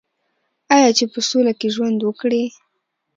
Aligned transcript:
آیا 0.75 0.89
چې 0.97 1.05
په 1.13 1.19
سوله 1.29 1.53
کې 1.59 1.67
ژوند 1.75 1.99
وکړي؟ 2.03 2.43